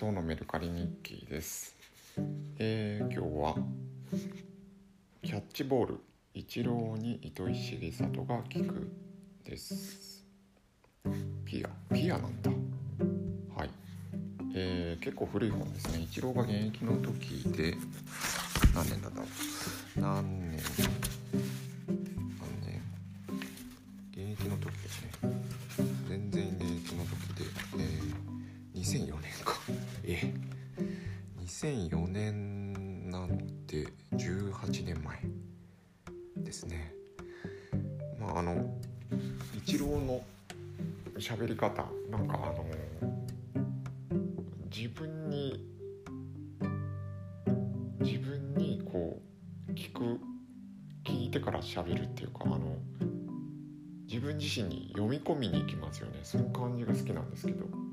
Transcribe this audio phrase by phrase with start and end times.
[0.00, 1.76] 今日のメルカリ日記です、
[2.58, 3.54] えー今日は
[5.22, 6.00] キャッチボール
[6.32, 8.90] イチローに糸井重里が聞く
[9.44, 10.24] です。
[11.44, 12.50] ピアピアなんだ。
[13.54, 13.70] はい、
[14.54, 16.00] えー結構古い本ですね。
[16.00, 17.74] イチローが現役の時で
[18.74, 20.60] 何年だろう何年？
[22.40, 22.80] 何年？
[24.12, 25.10] 現役の時ですね。
[26.08, 27.44] 全然現役の時で、
[27.76, 28.39] えー、
[28.80, 29.58] 2004年か。
[30.04, 30.32] え
[31.44, 35.18] 2004年なので18年前
[36.38, 36.94] ですね。
[38.18, 38.74] まああの
[39.54, 40.22] イチローの
[41.18, 42.64] 喋り方なんかあの
[44.74, 45.66] 自分に
[48.00, 49.20] 自分にこ
[49.68, 50.18] う聞く
[51.04, 52.78] 聞いてから喋るっていうかあの
[54.06, 56.20] 自分自身に読み込みに行きますよね。
[56.22, 57.66] その感じが好きなんですけど。
[57.66, 57.89] で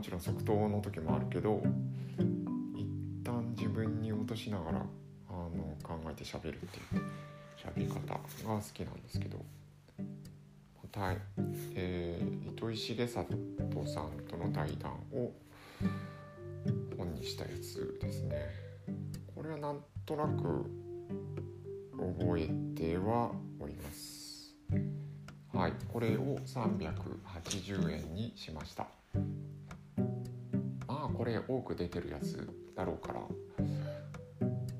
[0.00, 1.62] もちろん即答の時もあるけど
[2.74, 2.86] 一
[3.22, 7.02] 旦自分に落としながらあの考えて喋るっていう
[7.62, 9.38] 喋り方が好きなんですけど。
[10.92, 11.18] 対、
[11.76, 13.26] えー糸井重里さん
[14.28, 15.32] との対談を
[16.96, 18.48] 本にしたやつですね。
[19.34, 20.64] これはなんとなく
[22.18, 24.54] 覚えてはおります。
[25.52, 28.88] はいこれを380円にしました。
[31.20, 33.20] これ多く出てるやつだろうから。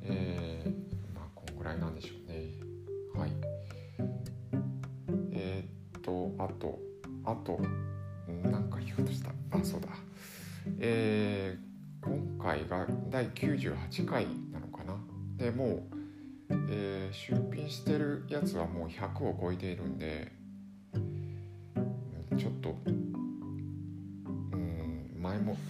[0.00, 2.54] えー、まあこんぐらいなんでしょうね。
[3.14, 3.32] はい。
[5.30, 6.78] えー、っとあと
[7.26, 7.60] あと
[8.50, 9.28] なんか言おうとした。
[9.50, 9.88] あそうだ。
[10.78, 14.96] えー、今回が第98回なのかな。
[15.36, 15.82] でもう、
[16.70, 20.32] えー出品してるやつはもう100を超えているんで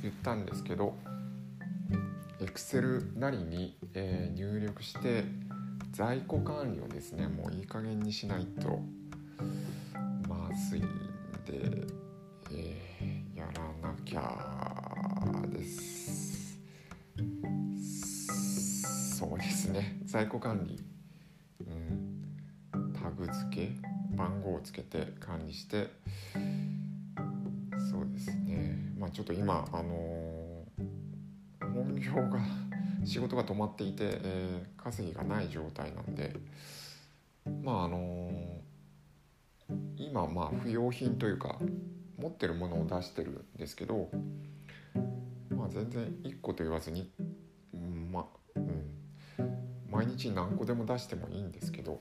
[0.03, 0.95] 言ったんですけど
[2.41, 5.25] Excel なりに、えー入力して
[5.93, 8.81] 在庫管理をですねもういい加減にしないと
[10.29, 10.83] まずいん
[11.47, 11.87] で、
[12.51, 14.93] えーやらなきゃ
[15.49, 16.59] です。
[19.19, 20.01] そうですね。
[20.05, 20.83] 在庫管理、
[21.61, 23.73] うん、タグ付け
[24.17, 25.91] 番号をつけて管理して
[27.91, 28.31] そうです。
[28.31, 28.42] ね
[29.03, 30.65] まあちょっと今あの
[31.59, 32.39] 本業が
[33.05, 36.35] 仕事が止まっていて、えー稼ぎがない状態なんで
[37.63, 38.63] まああのー
[39.97, 41.59] 今まあ不要品というか
[42.19, 44.09] 持ってるものを出してるんですけど
[45.51, 47.13] まあ全然1個と言わずに、
[47.73, 48.27] うんま
[48.57, 48.93] うん、
[49.89, 52.01] 毎日何個でも出してもいいんですけど、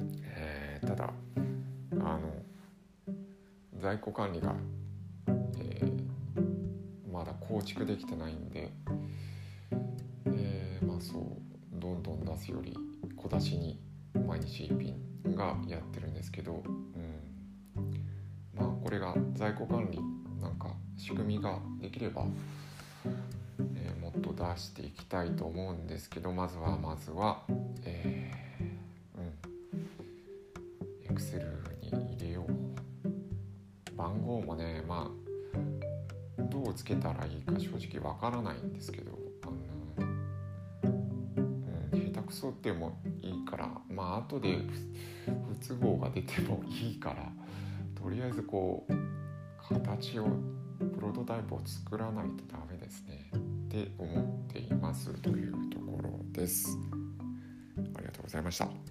[0.00, 1.12] えーただ
[1.92, 2.30] あの
[3.80, 4.54] 在庫管理が、
[5.60, 5.92] え
[7.12, 8.70] まだ構築できてないんで、
[10.26, 11.22] えーまあそう
[11.80, 12.76] どんどん出すより
[13.16, 13.78] 小出しに
[14.26, 14.94] 毎日一品
[15.36, 17.84] がやってるんですけど、うん、
[18.54, 19.98] まあこれが在庫管理
[20.40, 22.24] なんか仕組みができれば、
[23.04, 27.42] えーもっと出していきたいと思うんですけどまずはまずは
[27.84, 31.16] えーうん。
[31.16, 31.46] Excel
[31.80, 33.96] に入れよう。
[33.96, 35.29] 番号もねまあ
[36.70, 39.10] どうつけたらいいか正直わからないんですけど
[39.42, 39.52] あの
[41.92, 44.56] うん、下手くそってもいいからまあ後で
[45.26, 47.26] 不不都合が出てもいいから
[48.00, 48.94] とりあえずこう
[49.74, 50.28] 形を
[50.94, 53.30] プロトタイプを作らないとダメですね。
[53.34, 53.38] っ
[53.68, 56.78] て思っていますというところです。
[57.96, 58.89] ありがとうございました